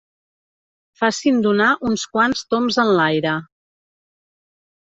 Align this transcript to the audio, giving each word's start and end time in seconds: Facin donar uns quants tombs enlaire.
Facin 1.01 1.43
donar 1.47 1.67
uns 1.91 2.07
quants 2.15 2.43
tombs 2.55 2.81
enlaire. 2.87 3.37